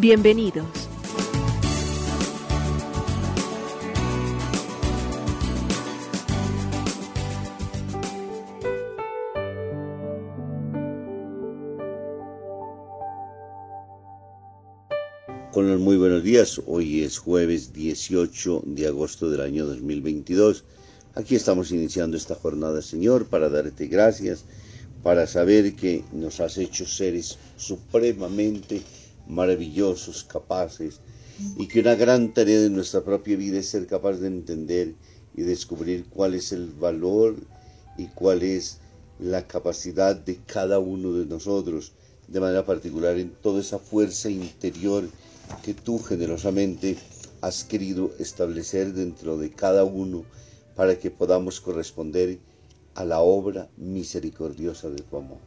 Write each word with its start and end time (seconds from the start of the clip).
Bienvenidos. 0.00 0.64
Con 15.52 15.68
los 15.68 15.80
muy 15.80 15.96
buenos 15.96 16.22
días, 16.22 16.60
hoy 16.66 17.02
es 17.02 17.18
jueves 17.18 17.72
18 17.72 18.62
de 18.66 18.86
agosto 18.86 19.28
del 19.28 19.40
año 19.40 19.66
2022. 19.66 20.62
Aquí 21.16 21.34
estamos 21.34 21.72
iniciando 21.72 22.16
esta 22.16 22.36
jornada, 22.36 22.82
Señor, 22.82 23.26
para 23.26 23.48
darte 23.48 23.88
gracias, 23.88 24.44
para 25.02 25.26
saber 25.26 25.74
que 25.74 26.04
nos 26.12 26.38
has 26.38 26.56
hecho 26.56 26.86
seres 26.86 27.36
supremamente 27.56 28.82
maravillosos, 29.28 30.24
capaces, 30.24 31.00
y 31.56 31.68
que 31.68 31.80
una 31.80 31.94
gran 31.94 32.34
tarea 32.34 32.60
de 32.60 32.70
nuestra 32.70 33.02
propia 33.02 33.36
vida 33.36 33.58
es 33.58 33.68
ser 33.68 33.86
capaz 33.86 34.14
de 34.14 34.26
entender 34.26 34.94
y 35.36 35.42
descubrir 35.42 36.06
cuál 36.06 36.34
es 36.34 36.50
el 36.52 36.66
valor 36.66 37.36
y 37.96 38.06
cuál 38.06 38.42
es 38.42 38.78
la 39.20 39.46
capacidad 39.46 40.16
de 40.16 40.38
cada 40.46 40.78
uno 40.78 41.12
de 41.12 41.26
nosotros, 41.26 41.92
de 42.26 42.40
manera 42.40 42.64
particular 42.64 43.18
en 43.18 43.30
toda 43.30 43.60
esa 43.60 43.78
fuerza 43.78 44.30
interior 44.30 45.08
que 45.62 45.74
tú 45.74 45.98
generosamente 45.98 46.96
has 47.40 47.64
querido 47.64 48.10
establecer 48.18 48.92
dentro 48.92 49.38
de 49.38 49.50
cada 49.50 49.84
uno 49.84 50.24
para 50.74 50.98
que 50.98 51.10
podamos 51.10 51.60
corresponder 51.60 52.38
a 52.94 53.04
la 53.04 53.20
obra 53.20 53.68
misericordiosa 53.76 54.90
de 54.90 55.02
tu 55.02 55.16
amor. 55.16 55.38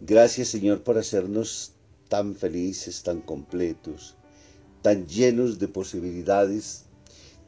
Gracias 0.00 0.48
Señor 0.48 0.82
por 0.82 0.98
hacernos 0.98 1.72
tan 2.10 2.34
felices, 2.34 3.02
tan 3.02 3.22
completos, 3.22 4.16
tan 4.82 5.06
llenos 5.06 5.58
de 5.58 5.68
posibilidades, 5.68 6.84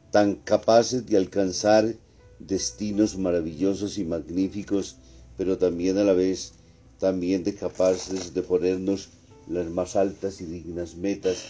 tan 0.09 0.35
capaces 0.35 1.05
de 1.05 1.17
alcanzar 1.17 1.93
destinos 2.39 3.17
maravillosos 3.17 3.97
y 3.97 4.05
magníficos, 4.05 4.95
pero 5.37 5.57
también 5.57 5.97
a 5.97 6.03
la 6.03 6.13
vez 6.13 6.53
también 6.97 7.43
de 7.43 7.53
capaces 7.53 8.33
de 8.33 8.41
ponernos 8.41 9.09
las 9.47 9.69
más 9.69 9.97
altas 9.97 10.39
y 10.39 10.45
dignas 10.45 10.95
metas 10.95 11.43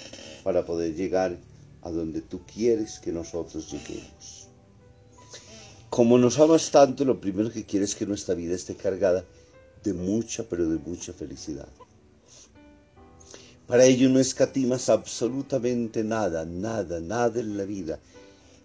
para 0.44 0.66
poder 0.66 0.96
llegar 0.96 1.38
a 1.84 1.92
donde 1.92 2.22
tú 2.22 2.42
quieres 2.52 3.00
que 3.00 3.12
nosotros 3.12 3.72
lleguemos. 3.72 4.48
Como 5.92 6.18
nos 6.18 6.40
amas 6.40 6.72
tanto, 6.72 7.06
lo 7.06 7.22
primero 7.22 7.52
que 7.52 7.66
quieres 7.66 7.92
es 7.92 7.96
que 7.96 8.08
nuestra 8.08 8.34
vida 8.34 8.56
esté 8.56 8.76
cargada 8.76 9.24
de 9.84 9.94
mucha, 9.94 10.44
pero 10.50 10.68
de 10.68 10.80
mucha 10.80 11.14
felicidad. 11.14 11.70
Para 13.68 13.86
ello 13.86 14.10
no 14.10 14.20
escatimas 14.20 14.90
absolutamente 14.90 16.04
nada, 16.04 16.44
nada, 16.46 17.00
nada 17.00 17.40
en 17.40 17.58
la 17.58 17.64
vida. 17.64 17.98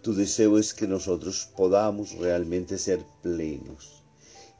Tu 0.02 0.12
deseo 0.12 0.58
es 0.58 0.74
que 0.74 0.88
nosotros 0.88 1.48
podamos 1.56 2.14
realmente 2.14 2.78
ser 2.78 3.04
plenos 3.22 4.02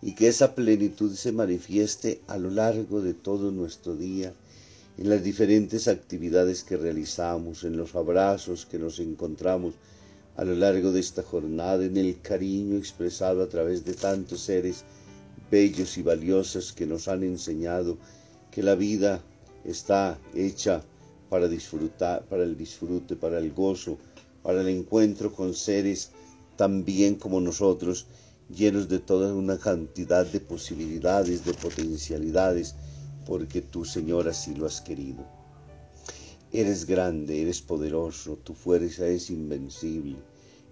y 0.00 0.15
que 0.15 0.28
esa 0.28 0.54
plenitud 0.54 1.12
se 1.15 1.32
manifieste 1.32 2.21
a 2.28 2.38
lo 2.38 2.50
largo 2.50 3.00
de 3.00 3.15
todo 3.15 3.50
nuestro 3.50 3.97
día, 3.97 4.32
en 4.97 5.10
las 5.10 5.25
diferentes 5.25 5.88
actividades 5.88 6.62
que 6.62 6.77
realizamos, 6.77 7.65
en 7.65 7.77
los 7.77 7.97
abrazos 7.97 8.65
que 8.65 8.78
nos 8.78 9.00
encontramos 9.00 9.75
a 10.37 10.44
lo 10.44 10.54
largo 10.54 10.93
de 10.93 11.00
esta 11.00 11.25
jornada, 11.25 11.84
en 11.84 11.97
el 11.97 12.21
cariño 12.21 12.77
expresado 12.77 13.43
a 13.43 13.48
través 13.48 13.84
de 13.84 13.94
tantos 13.94 14.43
seres 14.43 14.84
bellos 15.50 15.98
y 15.98 16.03
valiosos 16.03 16.72
que 16.72 16.87
nos 16.87 17.09
han 17.09 17.25
enseñado 17.25 17.98
que 18.53 18.62
la 18.62 18.77
vida 18.77 19.21
está 19.69 20.19
hecha 20.34 20.83
para 21.29 21.47
disfrutar, 21.47 22.25
para 22.25 22.43
el 22.43 22.56
disfrute, 22.56 23.17
para 23.17 23.39
el 23.39 23.53
gozo, 23.53 23.99
para 24.43 24.62
el 24.62 24.69
encuentro 24.69 25.33
con 25.33 25.55
seres 25.55 26.11
tan 26.56 26.84
bien 26.84 27.17
como 27.17 27.41
nosotros, 27.41 28.07
llenos 28.49 28.89
de 28.89 28.99
toda 28.99 29.34
una 29.34 29.59
cantidad 29.59 30.27
de 30.27 30.41
posibilidades, 30.41 31.45
de 31.45 31.53
potencialidades, 31.55 32.75
porque 33.27 33.61
tú, 33.61 33.84
Señor, 33.84 34.27
así 34.27 34.55
lo 34.55 34.67
has 34.67 34.81
querido. 34.81 35.25
Eres 36.51 36.87
grande, 36.87 37.43
eres 37.43 37.61
poderoso, 37.61 38.39
tu 38.43 38.55
fuerza 38.55 39.07
es 39.07 39.28
invencible. 39.28 40.17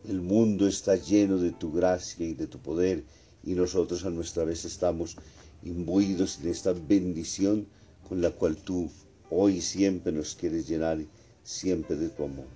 El 0.09 0.23
mundo 0.23 0.67
está 0.67 0.97
lleno 0.97 1.37
de 1.37 1.53
tu 1.53 1.71
gracia 1.71 2.27
y 2.27 2.35
de 2.35 2.47
tu 2.47 2.59
poder, 2.59 3.05
y 3.45 3.53
nosotros 3.55 4.05
a 4.05 4.11
nuestra 4.11 4.45
vez 4.45 4.65
estamos 4.65 5.17
imbuidos 5.63 6.43
de 6.43 6.51
esta 6.51 6.73
bendición 6.73 7.67
con 8.09 8.21
la 8.21 8.31
cual 8.31 8.57
tú 8.57 8.89
hoy 9.31 9.61
siempre 9.61 10.13
nos 10.13 10.35
quieres 10.35 10.69
llenar, 10.69 10.99
siempre 11.43 11.97
de 11.97 12.09
tu 12.09 12.25
amor. 12.25 12.47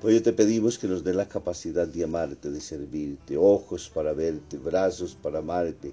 Por 0.00 0.10
ello 0.10 0.22
te 0.22 0.32
pedimos 0.32 0.78
que 0.78 0.88
nos 0.88 1.04
dé 1.04 1.14
la 1.14 1.28
capacidad 1.28 1.86
de 1.86 2.04
amarte, 2.04 2.50
de 2.50 2.60
servirte, 2.60 3.36
ojos 3.36 3.90
para 3.92 4.12
verte, 4.12 4.58
brazos 4.58 5.14
para 5.14 5.40
amarte, 5.40 5.92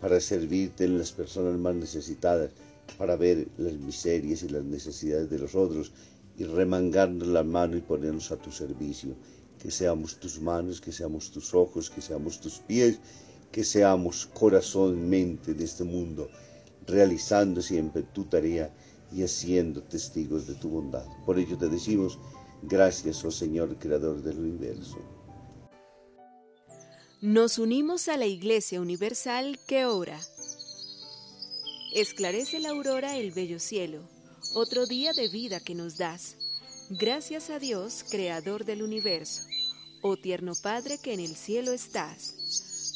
para 0.00 0.20
servirte 0.20 0.84
en 0.84 0.98
las 0.98 1.12
personas 1.12 1.58
más 1.58 1.74
necesitadas, 1.74 2.50
para 2.98 3.16
ver 3.16 3.48
las 3.58 3.74
miserias 3.74 4.42
y 4.42 4.48
las 4.48 4.64
necesidades 4.64 5.30
de 5.30 5.38
los 5.38 5.54
otros 5.54 5.92
y 6.36 6.44
remangarnos 6.44 7.28
la 7.28 7.42
mano 7.42 7.76
y 7.76 7.80
ponernos 7.80 8.30
a 8.32 8.36
tu 8.36 8.50
servicio. 8.50 9.14
Que 9.58 9.70
seamos 9.70 10.18
tus 10.18 10.40
manos, 10.40 10.80
que 10.80 10.92
seamos 10.92 11.30
tus 11.30 11.54
ojos, 11.54 11.88
que 11.88 12.00
seamos 12.00 12.40
tus 12.40 12.58
pies, 12.58 12.98
que 13.52 13.64
seamos 13.64 14.26
corazón, 14.26 15.08
mente 15.08 15.54
de 15.54 15.64
este 15.64 15.84
mundo 15.84 16.28
realizando 16.86 17.62
siempre 17.62 18.02
tu 18.02 18.24
tarea 18.24 18.70
y 19.12 19.22
haciendo 19.22 19.82
testigos 19.82 20.46
de 20.46 20.54
tu 20.54 20.70
bondad. 20.70 21.06
Por 21.24 21.38
ello 21.38 21.56
te 21.58 21.68
decimos, 21.68 22.18
gracias, 22.62 23.24
oh 23.24 23.30
Señor, 23.30 23.78
Creador 23.78 24.22
del 24.22 24.38
universo. 24.38 24.98
Nos 27.20 27.58
unimos 27.58 28.08
a 28.08 28.16
la 28.16 28.26
Iglesia 28.26 28.80
Universal 28.80 29.58
que 29.66 29.86
ora. 29.86 30.18
Esclarece 31.94 32.58
la 32.58 32.70
aurora 32.70 33.16
el 33.16 33.32
bello 33.32 33.60
cielo, 33.60 34.00
otro 34.54 34.86
día 34.86 35.12
de 35.12 35.28
vida 35.28 35.60
que 35.60 35.74
nos 35.74 35.98
das. 35.98 36.36
Gracias 36.90 37.50
a 37.50 37.58
Dios, 37.58 38.04
Creador 38.10 38.64
del 38.64 38.82
universo, 38.82 39.42
oh 40.02 40.16
tierno 40.16 40.54
Padre 40.60 40.98
que 40.98 41.12
en 41.12 41.20
el 41.20 41.36
cielo 41.36 41.72
estás 41.72 42.71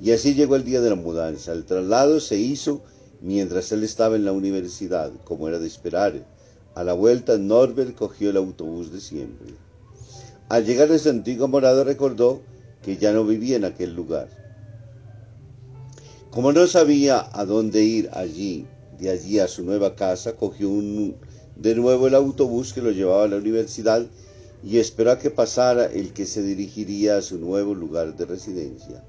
Y 0.00 0.12
así 0.12 0.35
llegó 0.35 0.56
el 0.56 0.64
día 0.64 0.81
de 0.81 0.91
la 0.91 0.97
mudanza. 0.97 1.53
El 1.53 1.64
traslado 1.64 2.20
se 2.20 2.37
hizo 2.37 2.82
mientras 3.20 3.73
él 3.73 3.82
estaba 3.82 4.17
en 4.17 4.25
la 4.25 4.32
universidad, 4.32 5.12
como 5.25 5.49
era 5.49 5.59
de 5.59 5.67
esperar. 5.67 6.26
A 6.75 6.85
la 6.85 6.93
vuelta, 6.93 7.38
Norbert 7.38 7.94
cogió 7.94 8.31
el 8.31 8.37
autobús 8.37 8.93
de 8.93 9.00
siempre. 9.00 9.55
Al 10.49 10.67
llegar 10.67 10.91
a 10.93 10.99
su 10.99 11.08
antigua 11.08 11.47
morada 11.47 11.85
recordó 11.85 12.43
que 12.82 12.97
ya 12.97 13.12
no 13.12 13.25
vivía 13.25 13.56
en 13.56 13.65
aquel 13.65 13.94
lugar. 13.94 14.29
Como 16.31 16.53
no 16.53 16.67
sabía 16.67 17.29
a 17.32 17.44
dónde 17.44 17.85
ir 17.85 18.11
allí, 18.12 18.67
de 18.99 19.11
allí 19.11 19.38
a 19.38 19.49
su 19.49 19.65
nueva 19.65 19.94
casa, 19.94 20.35
cogió 20.35 20.69
de 21.62 21.76
nuevo 21.76 22.09
el 22.09 22.17
autobús 22.17 22.73
que 22.73 22.82
lo 22.82 22.91
llevaba 22.91 23.23
a 23.23 23.29
la 23.29 23.37
universidad 23.37 24.05
y 24.64 24.79
esperó 24.79 25.12
a 25.12 25.19
que 25.20 25.31
pasara 25.31 25.87
el 25.87 26.12
que 26.12 26.26
se 26.26 26.43
dirigiría 26.43 27.17
a 27.17 27.23
su 27.23 27.38
nuevo 27.38 27.73
lugar 27.73 28.17
de 28.17 28.26
residencia. 28.26 29.05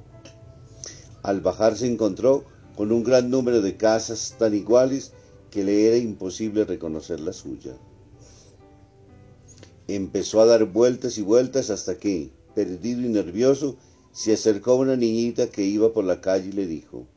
Al 1.23 1.41
bajar 1.41 1.75
se 1.75 1.87
encontró 1.87 2.45
con 2.75 2.91
un 2.91 3.03
gran 3.03 3.31
número 3.31 3.63
de 3.63 3.75
casas 3.75 4.35
tan 4.37 4.53
iguales 4.53 5.13
que 5.49 5.63
le 5.63 5.87
era 5.87 5.97
imposible 5.97 6.63
reconocer 6.63 7.19
la 7.21 7.33
suya. 7.33 7.75
Empezó 9.87 10.39
a 10.39 10.45
dar 10.45 10.65
vueltas 10.65 11.17
y 11.17 11.23
vueltas 11.23 11.71
hasta 11.71 11.97
que, 11.97 12.29
perdido 12.53 13.01
y 13.01 13.09
nervioso, 13.09 13.77
se 14.11 14.33
acercó 14.33 14.73
a 14.73 14.75
una 14.75 14.95
niñita 14.95 15.47
que 15.47 15.63
iba 15.63 15.91
por 15.91 16.05
la 16.05 16.21
calle 16.21 16.49
y 16.49 16.53
le 16.53 16.67
dijo, 16.67 17.07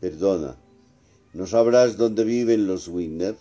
Perdona, 0.00 0.56
¿no 1.34 1.46
sabrás 1.46 1.98
dónde 1.98 2.24
viven 2.24 2.66
los 2.66 2.88
Winner? 2.88 3.36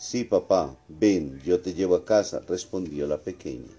Sí, 0.00 0.24
papá, 0.24 0.78
ven, 0.88 1.38
yo 1.44 1.60
te 1.60 1.74
llevo 1.74 1.94
a 1.94 2.06
casa, 2.06 2.40
respondió 2.48 3.06
la 3.06 3.20
pequeña. 3.20 3.76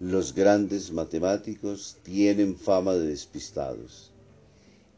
Los 0.00 0.34
grandes 0.34 0.90
matemáticos 0.90 1.98
tienen 2.02 2.56
fama 2.56 2.94
de 2.94 3.08
despistados. 3.08 4.12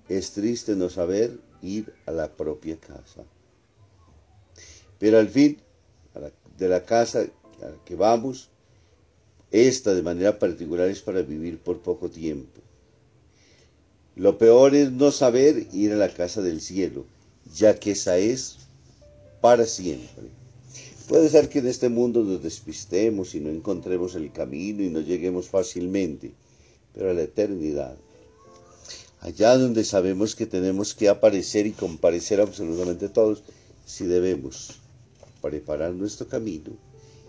Es 0.08 0.30
triste 0.30 0.76
no 0.76 0.88
saber 0.88 1.36
ir 1.62 1.92
a 2.06 2.12
la 2.12 2.28
propia 2.28 2.78
casa. 2.78 3.24
Pero 5.00 5.18
al 5.18 5.28
fin, 5.28 5.60
de 6.56 6.68
la 6.68 6.84
casa 6.84 7.22
a 7.60 7.68
la 7.70 7.84
que 7.84 7.96
vamos, 7.96 8.50
esta 9.50 9.96
de 9.96 10.02
manera 10.02 10.38
particular 10.38 10.88
es 10.88 11.02
para 11.02 11.22
vivir 11.22 11.58
por 11.58 11.80
poco 11.80 12.08
tiempo. 12.08 12.60
Lo 14.14 14.38
peor 14.38 14.76
es 14.76 14.92
no 14.92 15.10
saber 15.10 15.66
ir 15.72 15.92
a 15.92 15.96
la 15.96 16.08
casa 16.08 16.40
del 16.40 16.60
cielo, 16.60 17.04
ya 17.52 17.74
que 17.80 17.90
esa 17.90 18.16
es 18.18 18.67
para 19.40 19.66
siempre. 19.66 20.28
Puede 21.08 21.28
ser 21.30 21.48
que 21.48 21.60
en 21.60 21.68
este 21.68 21.88
mundo 21.88 22.22
nos 22.22 22.42
despistemos 22.42 23.34
y 23.34 23.40
no 23.40 23.48
encontremos 23.48 24.14
el 24.14 24.30
camino 24.30 24.82
y 24.82 24.90
no 24.90 25.00
lleguemos 25.00 25.48
fácilmente, 25.48 26.32
pero 26.94 27.10
a 27.10 27.14
la 27.14 27.22
eternidad, 27.22 27.96
allá 29.20 29.56
donde 29.56 29.84
sabemos 29.84 30.34
que 30.34 30.46
tenemos 30.46 30.94
que 30.94 31.08
aparecer 31.08 31.66
y 31.66 31.72
comparecer 31.72 32.40
absolutamente 32.40 33.08
todos, 33.08 33.42
si 33.86 34.04
debemos 34.04 34.80
preparar 35.40 35.94
nuestro 35.94 36.28
camino 36.28 36.72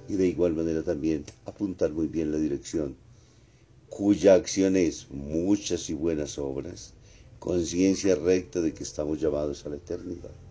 y 0.10 0.16
de 0.16 0.28
igual 0.28 0.54
manera 0.54 0.84
también 0.84 1.24
apuntar 1.46 1.92
muy 1.92 2.08
bien 2.08 2.32
la 2.32 2.38
dirección, 2.38 2.98
cuya 3.88 4.34
acción 4.34 4.76
es 4.76 5.10
muchas 5.10 5.90
y 5.90 5.94
buenas 5.94 6.38
obras, 6.38 6.94
conciencia 7.40 8.16
recta 8.16 8.60
de 8.60 8.74
que 8.74 8.84
estamos 8.84 9.22
llamados 9.22 9.66
a 9.66 9.70
la 9.70 9.78
eternidad. 9.78 10.49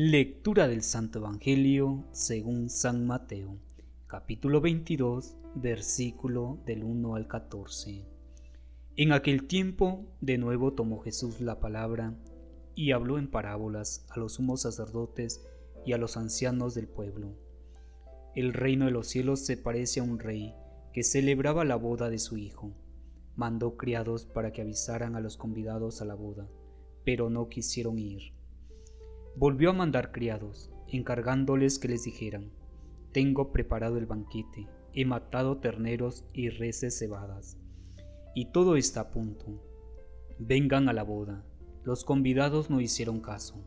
Lectura 0.00 0.68
del 0.68 0.82
Santo 0.82 1.18
Evangelio 1.18 2.04
según 2.12 2.70
San 2.70 3.04
Mateo, 3.04 3.58
capítulo 4.06 4.60
22, 4.60 5.34
versículo 5.56 6.60
del 6.64 6.84
1 6.84 7.16
al 7.16 7.26
14. 7.26 8.06
En 8.94 9.10
aquel 9.10 9.48
tiempo 9.48 10.06
de 10.20 10.38
nuevo 10.38 10.72
tomó 10.72 11.00
Jesús 11.00 11.40
la 11.40 11.58
palabra 11.58 12.14
y 12.76 12.92
habló 12.92 13.18
en 13.18 13.28
parábolas 13.28 14.06
a 14.10 14.20
los 14.20 14.34
sumos 14.34 14.62
sacerdotes 14.62 15.44
y 15.84 15.94
a 15.94 15.98
los 15.98 16.16
ancianos 16.16 16.76
del 16.76 16.86
pueblo. 16.86 17.34
El 18.36 18.52
reino 18.52 18.84
de 18.84 18.92
los 18.92 19.08
cielos 19.08 19.44
se 19.44 19.56
parece 19.56 19.98
a 19.98 20.04
un 20.04 20.20
rey 20.20 20.54
que 20.92 21.02
celebraba 21.02 21.64
la 21.64 21.74
boda 21.74 22.08
de 22.08 22.20
su 22.20 22.36
hijo. 22.36 22.72
Mandó 23.34 23.76
criados 23.76 24.26
para 24.26 24.52
que 24.52 24.62
avisaran 24.62 25.16
a 25.16 25.20
los 25.20 25.36
convidados 25.36 26.02
a 26.02 26.04
la 26.04 26.14
boda, 26.14 26.48
pero 27.04 27.30
no 27.30 27.48
quisieron 27.48 27.98
ir. 27.98 28.37
Volvió 29.40 29.70
a 29.70 29.72
mandar 29.72 30.10
criados, 30.10 30.72
encargándoles 30.88 31.78
que 31.78 31.86
les 31.86 32.02
dijeran, 32.02 32.50
Tengo 33.12 33.52
preparado 33.52 33.96
el 33.96 34.04
banquete, 34.04 34.66
he 34.92 35.04
matado 35.04 35.58
terneros 35.58 36.24
y 36.32 36.48
reses 36.48 36.98
cebadas, 36.98 37.56
y 38.34 38.50
todo 38.50 38.74
está 38.74 39.02
a 39.02 39.10
punto. 39.10 39.62
Vengan 40.40 40.88
a 40.88 40.92
la 40.92 41.04
boda. 41.04 41.44
Los 41.84 42.04
convidados 42.04 42.68
no 42.68 42.80
hicieron 42.80 43.20
caso. 43.20 43.64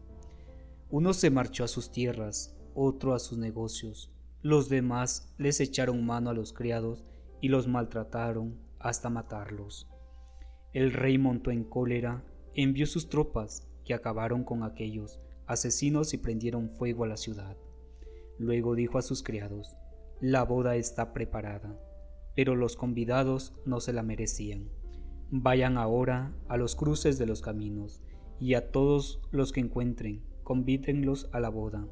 Uno 0.90 1.14
se 1.14 1.30
marchó 1.30 1.64
a 1.64 1.70
sus 1.70 1.90
tierras, 1.90 2.54
otro 2.76 3.14
a 3.14 3.20
sus 3.20 3.38
negocios, 3.38 4.12
los 4.42 4.68
demás 4.68 5.34
les 5.38 5.62
echaron 5.62 6.06
mano 6.06 6.32
a 6.32 6.34
los 6.34 6.52
criados 6.52 7.06
y 7.40 7.48
los 7.48 7.70
maltrataron 7.70 8.60
hasta 8.78 9.10
matarlos. 9.10 9.88
El 10.74 10.92
rey 10.92 11.18
montó 11.18 11.50
en 11.50 11.64
cólera, 11.64 12.26
envió 12.56 12.86
sus 12.88 13.08
tropas, 13.08 13.70
que 13.86 13.94
acabaron 13.94 14.44
con 14.44 14.64
aquellos, 14.64 15.22
asesinos 15.52 16.14
y 16.14 16.18
prendieron 16.18 16.70
fuego 16.70 17.04
a 17.04 17.08
la 17.08 17.18
ciudad. 17.18 17.58
Luego 18.38 18.76
dijo 18.76 18.98
a 18.98 19.02
sus 19.02 19.24
criados, 19.24 19.78
La 20.20 20.44
boda 20.44 20.76
está 20.76 21.14
preparada, 21.14 21.80
pero 22.36 22.56
los 22.56 22.76
convidados 22.76 23.54
no 23.66 23.80
se 23.80 23.94
la 23.94 24.04
merecían. 24.04 24.70
Vayan 25.30 25.78
ahora 25.78 26.34
a 26.50 26.58
los 26.58 26.76
cruces 26.76 27.18
de 27.18 27.26
los 27.26 27.42
caminos, 27.42 28.02
y 28.40 28.56
a 28.56 28.72
todos 28.72 29.22
los 29.32 29.52
que 29.52 29.60
encuentren, 29.60 30.24
convítenlos 30.44 31.30
a 31.32 31.40
la 31.40 31.50
boda. 31.50 31.88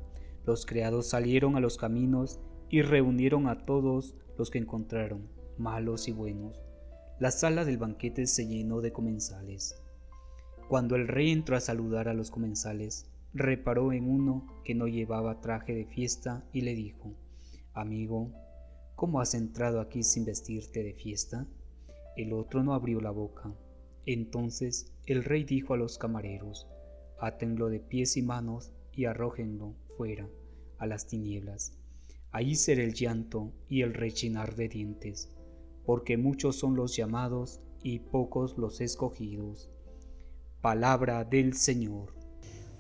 Los 0.46 0.66
criados 0.66 1.08
salieron 1.08 1.56
a 1.56 1.60
los 1.60 1.78
caminos 1.78 2.40
y 2.70 2.82
reunieron 2.82 3.48
a 3.48 3.66
todos 3.66 4.16
los 4.38 4.50
que 4.50 4.58
encontraron, 4.58 5.30
malos 5.58 6.08
y 6.08 6.12
buenos. 6.12 6.60
La 7.20 7.32
sala 7.32 7.66
del 7.66 7.78
banquete 7.78 8.26
se 8.26 8.48
llenó 8.48 8.82
de 8.82 8.92
comensales. 8.92 9.82
Cuando 10.68 10.96
el 10.96 11.08
rey 11.08 11.32
entró 11.32 11.56
a 11.56 11.60
saludar 11.60 12.08
a 12.08 12.14
los 12.14 12.32
comensales, 12.32 13.10
reparó 13.34 13.94
en 13.94 14.10
uno 14.10 14.48
que 14.64 14.76
no 14.76 14.88
llevaba 14.88 15.42
traje 15.42 15.74
de 15.74 15.86
fiesta 15.86 16.44
y 16.52 16.62
le 16.62 16.76
dijo, 16.76 17.14
Amigo, 17.74 18.32
¿cómo 18.96 19.22
has 19.22 19.34
entrado 19.34 19.82
aquí 19.82 20.04
sin 20.04 20.26
vestirte 20.26 20.84
de 20.84 20.94
fiesta? 20.94 21.48
El 22.16 22.34
otro 22.34 22.64
no 22.64 22.74
abrió 22.74 23.00
la 23.00 23.12
boca. 23.12 23.54
Entonces 24.06 24.92
el 25.06 25.24
rey 25.24 25.44
dijo 25.44 25.74
a 25.74 25.78
los 25.78 25.98
camareros, 25.98 26.68
Átenlo 27.20 27.70
de 27.70 27.80
pies 27.80 28.18
y 28.18 28.22
manos 28.22 28.72
y 28.94 29.06
arrójenlo 29.06 29.76
fuera, 29.98 30.28
a 30.78 30.88
las 30.88 31.08
tinieblas. 31.08 31.74
Allí 32.32 32.56
será 32.56 32.84
el 32.84 32.94
llanto 32.94 33.52
y 33.68 33.82
el 33.82 33.94
rechinar 33.94 34.56
de 34.56 34.70
dientes, 34.70 35.30
porque 35.86 36.18
muchos 36.18 36.58
son 36.58 36.76
los 36.76 36.96
llamados 36.96 37.62
y 37.84 38.00
pocos 38.00 38.58
los 38.58 38.82
escogidos. 38.82 39.70
Palabra 40.62 41.24
del 41.24 41.54
Señor. 41.54 42.19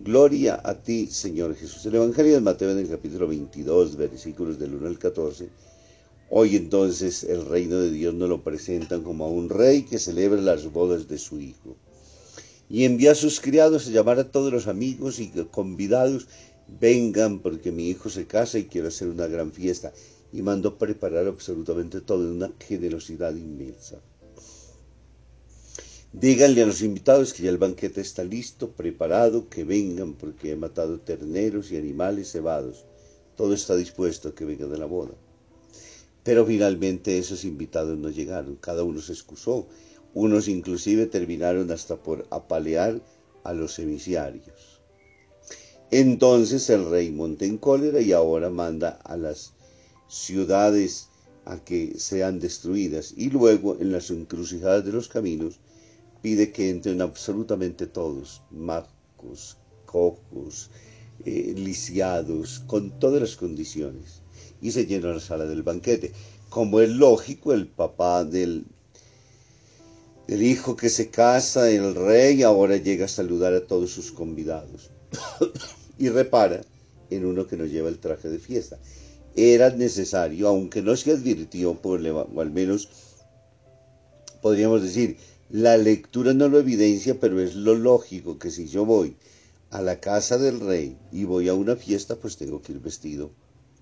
Gloria 0.01 0.61
a 0.63 0.75
ti, 0.75 1.07
Señor 1.07 1.57
Jesús. 1.57 1.85
El 1.85 1.95
Evangelio 1.95 2.33
de 2.33 2.39
Mateo 2.39 2.71
en 2.71 2.77
el 2.77 2.87
capítulo 2.87 3.27
22, 3.27 3.97
versículos 3.97 4.57
del 4.57 4.75
1 4.75 4.87
al 4.87 4.97
14. 4.97 5.49
Hoy 6.29 6.55
entonces 6.55 7.25
el 7.25 7.45
reino 7.45 7.79
de 7.79 7.91
Dios 7.91 8.13
nos 8.13 8.29
lo 8.29 8.41
presentan 8.41 9.03
como 9.03 9.25
a 9.25 9.27
un 9.27 9.49
rey 9.49 9.83
que 9.83 9.99
celebra 9.99 10.39
las 10.39 10.71
bodas 10.71 11.09
de 11.09 11.17
su 11.17 11.41
hijo. 11.41 11.75
Y 12.69 12.85
envía 12.85 13.11
a 13.11 13.15
sus 13.15 13.41
criados 13.41 13.87
a 13.87 13.91
llamar 13.91 14.19
a 14.19 14.31
todos 14.31 14.53
los 14.53 14.67
amigos 14.67 15.19
y 15.19 15.33
convidados, 15.51 16.27
vengan 16.79 17.39
porque 17.39 17.73
mi 17.73 17.89
hijo 17.89 18.09
se 18.09 18.25
casa 18.25 18.57
y 18.57 18.67
quiero 18.67 18.87
hacer 18.87 19.09
una 19.09 19.27
gran 19.27 19.51
fiesta. 19.51 19.91
Y 20.31 20.41
mandó 20.43 20.77
preparar 20.77 21.27
absolutamente 21.27 21.99
todo 21.99 22.23
en 22.23 22.37
una 22.37 22.53
generosidad 22.65 23.35
inmensa. 23.35 23.99
Díganle 26.11 26.63
a 26.63 26.65
los 26.65 26.81
invitados 26.81 27.33
que 27.33 27.43
ya 27.43 27.51
el 27.51 27.59
banquete 27.59 28.01
está 28.01 28.23
listo, 28.23 28.71
preparado, 28.71 29.47
que 29.47 29.63
vengan 29.63 30.15
porque 30.15 30.51
he 30.51 30.55
matado 30.55 30.99
terneros 30.99 31.71
y 31.71 31.77
animales 31.77 32.31
cebados. 32.31 32.85
Todo 33.37 33.53
está 33.53 33.75
dispuesto, 33.75 34.33
que 34.33 34.43
vengan 34.43 34.71
de 34.71 34.79
la 34.79 34.87
boda. 34.87 35.13
Pero 36.23 36.47
finalmente 36.47 37.19
esos 37.19 37.45
invitados 37.45 37.95
no 37.99 38.09
llegaron, 38.09 38.55
cada 38.55 38.83
uno 38.83 39.01
se 39.01 39.13
excusó. 39.13 39.67
Unos 40.15 40.47
inclusive 40.47 41.05
terminaron 41.05 41.69
hasta 41.69 41.95
por 42.01 42.25
apalear 42.31 42.99
a 43.43 43.53
los 43.53 43.77
emisiarios. 43.77 44.81
Entonces 45.91 46.71
el 46.71 46.89
rey 46.89 47.11
monta 47.11 47.45
en 47.45 47.59
cólera 47.59 48.01
y 48.01 48.13
ahora 48.13 48.49
manda 48.49 48.99
a 49.03 49.15
las 49.15 49.53
ciudades 50.07 51.09
a 51.45 51.63
que 51.63 51.99
sean 51.99 52.39
destruidas 52.39 53.13
y 53.15 53.29
luego 53.29 53.77
en 53.79 53.91
las 53.91 54.09
encrucijadas 54.09 54.83
de 54.83 54.91
los 54.91 55.07
caminos 55.07 55.59
pide 56.21 56.51
que 56.51 56.69
entren 56.69 57.01
absolutamente 57.01 57.87
todos, 57.87 58.41
macos, 58.51 59.57
cojos, 59.85 60.69
eh, 61.25 61.53
lisiados, 61.55 62.59
con 62.67 62.99
todas 62.99 63.21
las 63.21 63.35
condiciones. 63.35 64.21
Y 64.61 64.71
se 64.71 64.85
llena 64.85 65.13
la 65.13 65.19
sala 65.19 65.45
del 65.45 65.63
banquete. 65.63 66.11
Como 66.49 66.79
es 66.81 66.89
lógico, 66.89 67.53
el 67.53 67.67
papá 67.67 68.25
del, 68.25 68.65
del 70.27 70.43
hijo 70.43 70.75
que 70.75 70.89
se 70.89 71.09
casa, 71.09 71.69
el 71.69 71.95
rey, 71.95 72.43
ahora 72.43 72.77
llega 72.77 73.05
a 73.05 73.09
saludar 73.09 73.53
a 73.53 73.65
todos 73.65 73.91
sus 73.91 74.11
convidados. 74.11 74.91
y 75.97 76.09
repara 76.09 76.61
en 77.09 77.25
uno 77.25 77.47
que 77.47 77.57
no 77.57 77.65
lleva 77.65 77.89
el 77.89 77.99
traje 77.99 78.29
de 78.29 78.39
fiesta. 78.39 78.79
Era 79.35 79.69
necesario, 79.69 80.47
aunque 80.47 80.81
no 80.81 80.95
se 80.95 81.11
advirtió, 81.11 81.75
por, 81.75 82.05
o 82.05 82.41
al 82.41 82.51
menos 82.51 82.89
podríamos 84.41 84.81
decir, 84.81 85.17
la 85.49 85.77
lectura 85.77 86.33
no 86.33 86.47
lo 86.47 86.59
evidencia, 86.59 87.19
pero 87.19 87.39
es 87.39 87.55
lo 87.55 87.73
lógico 87.73 88.37
que 88.37 88.51
si 88.51 88.67
yo 88.67 88.85
voy 88.85 89.15
a 89.71 89.81
la 89.81 89.99
casa 89.99 90.37
del 90.37 90.59
rey 90.59 90.97
y 91.11 91.23
voy 91.23 91.49
a 91.49 91.55
una 91.55 91.75
fiesta, 91.75 92.15
pues 92.15 92.37
tengo 92.37 92.61
que 92.61 92.73
ir 92.73 92.79
vestido 92.79 93.31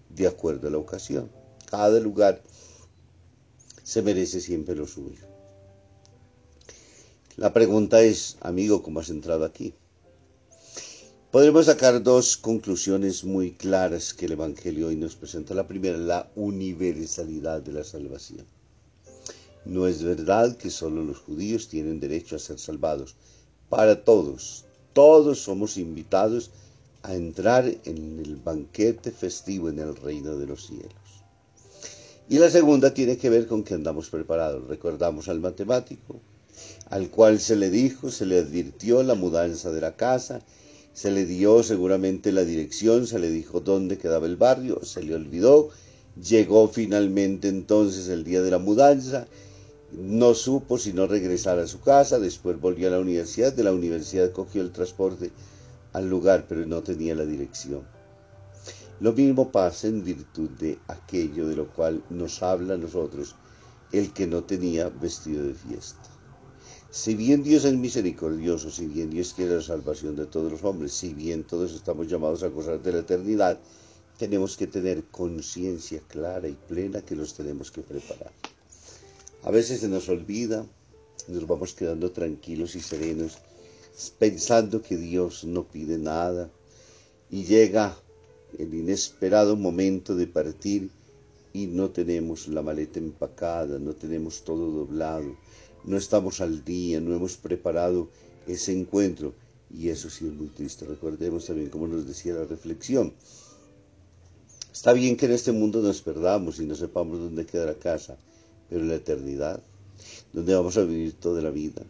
de 0.10 0.28
acuerdo 0.28 0.70
a 0.70 0.72
la 0.72 0.78
ocasión. 0.78 1.30
Cada 1.70 2.00
lugar 2.00 2.42
se 3.84 4.02
merece 4.02 4.40
siempre 4.40 4.76
lo 4.76 4.88
suyo. 4.88 5.26
La 7.36 7.54
pregunta 7.54 8.02
es, 8.02 8.38
amigo, 8.40 8.82
¿cómo 8.82 9.02
has 9.02 9.10
entrado 9.10 9.44
aquí? 9.44 9.74
Podremos 11.32 11.66
sacar 11.66 12.02
dos 12.02 12.38
conclusiones 12.38 13.26
muy 13.26 13.52
claras 13.52 14.14
que 14.14 14.26
el 14.26 14.32
Evangelio 14.32 14.88
hoy 14.88 14.96
nos 14.96 15.18
presenta. 15.18 15.54
La 15.54 15.68
primera, 15.68 15.98
la 15.98 16.32
universalidad 16.36 17.62
de 17.62 17.74
la 17.74 17.84
salvación. 17.84 18.57
No 19.70 19.86
es 19.86 20.02
verdad 20.02 20.56
que 20.56 20.70
solo 20.70 21.04
los 21.04 21.18
judíos 21.18 21.68
tienen 21.68 22.00
derecho 22.00 22.38
a 22.38 22.40
ser 22.40 22.58
salvados. 22.58 23.16
Para 23.68 24.06
todos, 24.06 24.64
todos 24.94 25.40
somos 25.40 25.76
invitados 25.76 26.52
a 27.04 27.16
entrar 27.16 27.66
en 27.84 28.20
el 28.24 28.38
banquete 28.38 29.12
festivo 29.12 29.68
en 29.68 29.80
el 29.80 29.94
reino 29.98 30.38
de 30.38 30.48
los 30.48 30.68
cielos. 30.68 30.94
Y 32.30 32.40
la 32.40 32.50
segunda 32.50 32.94
tiene 32.94 33.18
que 33.18 33.30
ver 33.30 33.46
con 33.46 33.64
que 33.64 33.74
andamos 33.74 34.10
preparados. 34.10 34.66
Recordamos 34.70 35.28
al 35.28 35.42
matemático, 35.42 36.22
al 36.90 37.10
cual 37.10 37.42
se 37.42 37.58
le 37.58 37.70
dijo, 37.70 38.10
se 38.10 38.26
le 38.26 38.40
advirtió 38.40 39.04
la 39.04 39.16
mudanza 39.16 39.74
de 39.74 39.82
la 39.82 39.98
casa, 39.98 40.40
se 40.94 41.12
le 41.12 41.26
dio 41.26 41.62
seguramente 41.62 42.32
la 42.32 42.46
dirección, 42.46 43.06
se 43.06 43.20
le 43.20 43.30
dijo 43.30 43.60
dónde 43.60 43.98
quedaba 43.98 44.28
el 44.28 44.38
barrio, 44.38 44.86
se 44.86 45.04
le 45.04 45.14
olvidó, 45.14 45.72
llegó 46.24 46.70
finalmente 46.70 47.50
entonces 47.50 48.08
el 48.08 48.24
día 48.24 48.42
de 48.42 48.52
la 48.52 48.60
mudanza 48.60 49.28
no 49.92 50.34
supo 50.34 50.78
si 50.78 50.92
no 50.94 51.08
regresar 51.08 51.60
a 51.60 51.68
su 51.68 51.80
casa, 51.80 52.20
después 52.20 52.60
volvió 52.60 52.88
a 52.88 52.92
la 52.92 53.00
universidad, 53.00 53.54
de 53.54 53.64
la 53.64 53.74
universidad 53.74 54.32
cogió 54.32 54.62
el 54.62 54.72
transporte 54.72 55.32
al 55.94 56.10
lugar, 56.10 56.46
pero 56.48 56.66
no 56.66 56.84
tenía 56.84 57.16
la 57.16 57.26
dirección. 57.26 57.84
Lo 59.00 59.14
mismo 59.14 59.52
pasa 59.52 59.88
en 59.88 60.04
virtud 60.04 60.50
de 60.52 60.80
aquello 60.88 61.48
de 61.48 61.56
lo 61.56 61.70
cual 61.70 62.04
nos 62.10 62.42
habla 62.44 62.74
a 62.74 62.78
nosotros 62.78 63.36
el 63.92 64.12
que 64.12 64.28
no 64.28 64.44
tenía 64.44 64.90
vestido 64.90 65.46
de 65.46 65.54
fiesta. 65.54 66.02
Si 66.90 67.16
bien 67.16 67.44
Dios 67.44 67.64
es 67.64 67.76
misericordioso, 67.76 68.72
si 68.72 68.88
bien 68.88 69.10
Dios 69.10 69.34
quiere 69.34 69.56
la 69.56 69.62
salvación 69.62 70.16
de 70.16 70.26
todos 70.26 70.52
los 70.52 70.64
hombres, 70.64 70.94
si 70.94 71.14
bien 71.14 71.44
todos 71.44 71.74
estamos 71.74 72.08
llamados 72.08 72.44
a 72.44 72.48
gozar 72.48 72.82
de 72.82 72.92
la 72.92 73.00
eternidad, 73.00 73.60
tenemos 74.18 74.58
que 74.58 74.68
tener 74.68 75.04
conciencia 75.06 76.02
clara 76.08 76.48
y 76.48 76.58
plena 76.68 77.02
que 77.02 77.16
los 77.16 77.34
tenemos 77.36 77.72
que 77.72 77.82
preparar. 77.82 78.32
A 79.44 79.52
veces 79.52 79.80
se 79.80 79.88
nos 79.88 80.10
olvida, 80.10 80.66
nos 81.28 81.48
vamos 81.48 81.74
quedando 81.74 82.12
tranquilos 82.12 82.76
y 82.76 82.82
serenos, 82.82 83.38
pensando 84.20 84.82
que 84.82 84.98
Dios 84.98 85.44
no 85.44 85.68
pide 85.68 85.98
nada 85.98 86.50
y 87.30 87.44
llega 87.46 87.98
el 88.58 88.74
inesperado 88.74 89.56
momento 89.56 90.16
de 90.16 90.28
partir 90.28 90.90
y 91.54 91.68
no 91.68 91.90
tenemos 91.90 92.48
la 92.48 92.62
maleta 92.62 93.00
empacada, 93.00 93.80
no 93.80 93.94
tenemos 93.94 94.44
todo 94.44 94.72
doblado, 94.72 95.36
no 95.84 95.98
estamos 95.98 96.42
al 96.42 96.64
día, 96.64 97.00
no 97.00 97.16
hemos 97.16 97.38
preparado 97.38 98.10
ese 98.48 98.78
encuentro 98.78 99.34
y 99.74 99.90
eso 99.90 100.10
sí 100.10 100.28
es 100.28 100.34
muy 100.34 100.48
triste. 100.48 100.86
Recordemos 100.86 101.46
también 101.46 101.70
como 101.70 101.88
nos 101.88 102.08
decía 102.08 102.34
la 102.34 102.46
reflexión. 102.46 103.14
Está 104.72 104.94
bien 104.94 105.18
que 105.18 105.26
en 105.26 105.32
este 105.32 105.52
mundo 105.52 105.82
nos 105.82 106.02
perdamos 106.02 106.60
y 106.60 106.66
no 106.66 106.76
sepamos 106.76 107.20
dónde 107.20 107.46
queda 107.46 107.66
la 107.66 107.74
casa, 107.74 108.18
pero 108.70 108.84
la 108.84 108.96
eternidad, 108.96 109.62
donde 110.34 110.56
vamos 110.56 110.78
a 110.78 110.84
vivir 110.84 111.14
toda 111.14 111.42
la 111.42 111.50
vida, 111.50 111.84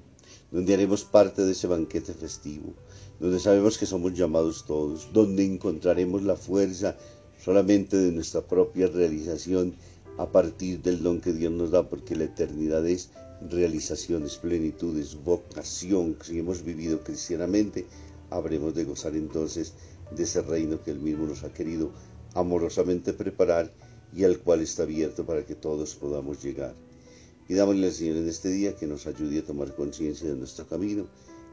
donde 0.52 0.74
haremos 0.74 1.04
parte 1.04 1.44
de 1.44 1.52
ese 1.52 1.68
banquete 1.68 2.14
festivo, 2.14 2.74
donde 3.20 3.40
sabemos 3.40 3.78
que 3.78 3.86
somos 3.86 4.14
llamados 4.14 4.66
todos, 4.66 5.12
donde 5.14 5.44
encontraremos 5.44 6.24
la 6.24 6.36
fuerza 6.36 6.96
solamente 7.44 7.98
de 7.98 8.12
nuestra 8.12 8.42
propia 8.42 8.88
realización 8.88 9.76
a 10.18 10.32
partir 10.32 10.82
del 10.82 11.04
don 11.04 11.22
que 11.22 11.34
Dios 11.34 11.52
nos 11.52 11.72
da, 11.72 11.88
porque 11.88 12.16
la 12.16 12.26
eternidad 12.26 12.86
es 12.88 13.12
realización, 13.50 14.24
es 14.24 14.38
plenitud, 14.38 14.98
es 14.98 15.16
vocación. 15.24 16.18
Si 16.24 16.40
hemos 16.40 16.64
vivido 16.64 17.04
cristianamente, 17.04 17.86
habremos 18.30 18.74
de 18.74 18.84
gozar 18.84 19.16
entonces 19.16 19.74
de 20.16 20.24
ese 20.24 20.42
reino 20.42 20.82
que 20.84 20.92
Él 20.92 21.00
mismo 21.00 21.28
nos 21.28 21.44
ha 21.44 21.54
querido 21.54 21.92
amorosamente 22.34 23.14
preparar 23.14 23.72
y 24.16 24.24
al 24.24 24.40
cual 24.40 24.62
está 24.62 24.84
abierto 24.84 25.26
para 25.26 25.46
que 25.46 25.56
todos 25.56 25.96
podamos 25.96 26.44
llegar. 26.44 26.76
Pidámosle 27.48 27.88
al 27.88 27.94
Señor 27.94 28.18
en 28.18 28.28
este 28.28 28.50
día 28.50 28.76
que 28.76 28.88
nos 28.88 29.08
ayude 29.08 29.40
a 29.40 29.46
tomar 29.46 29.74
conciencia 29.76 30.30
de 30.30 30.36
nuestro 30.36 30.68
camino, 30.68 31.08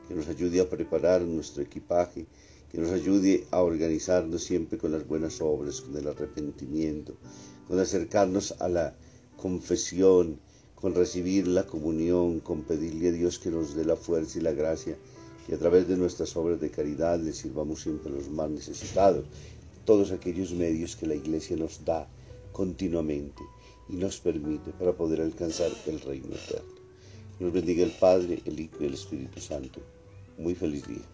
que 0.09 0.15
nos 0.15 0.29
ayude 0.29 0.61
a 0.61 0.69
preparar 0.69 1.23
nuestro 1.23 1.63
equipaje, 1.63 2.27
que 2.71 2.79
nos 2.79 2.91
ayude 2.91 3.47
a 3.51 3.63
organizarnos 3.63 4.43
siempre 4.43 4.79
con 4.79 4.93
las 4.93 5.07
buenas 5.07 5.41
obras, 5.41 5.81
con 5.81 5.97
el 5.97 6.09
arrepentimiento, 6.09 7.15
con 7.69 7.79
acercarnos 7.79 8.57
a 8.61 8.69
la 8.69 8.97
confesión, 9.37 10.41
con 10.75 10.95
recibir 10.95 11.47
la 11.47 11.67
comunión, 11.67 12.41
con 12.41 12.63
pedirle 12.63 13.09
a 13.09 13.13
Dios 13.13 13.39
que 13.39 13.51
nos 13.51 13.75
dé 13.75 13.85
la 13.85 13.97
fuerza 13.97 14.39
y 14.39 14.43
la 14.43 14.53
gracia 14.53 14.97
y 15.49 15.55
a 15.55 15.59
través 15.59 15.89
de 15.89 15.97
nuestras 15.97 16.37
obras 16.37 16.61
de 16.61 16.71
caridad 16.71 17.21
le 17.21 17.33
sirvamos 17.33 17.83
siempre 17.83 18.11
a 18.11 18.17
los 18.17 18.31
más 18.31 18.51
necesitados, 18.51 19.25
todos 19.85 20.11
aquellos 20.11 20.53
medios 20.53 20.97
que 20.97 21.07
la 21.07 21.15
Iglesia 21.15 21.57
nos 21.57 21.85
da 21.85 22.09
continuamente 22.55 23.43
y 23.89 23.97
nos 23.97 24.21
permite 24.21 24.71
para 24.73 24.97
poder 24.97 25.21
alcanzar 25.21 25.71
el 25.87 26.01
reino 26.01 26.35
eterno. 26.35 26.73
Nos 27.41 27.53
bendiga 27.53 27.85
el 27.85 27.91
Padre, 27.91 28.41
el 28.47 28.61
Hijo 28.61 28.77
y 28.81 28.87
el 28.87 28.95
Espíritu 28.95 29.41
Santo. 29.41 29.81
Muy 30.39 30.55
feliz 30.55 30.87
día. 30.87 31.14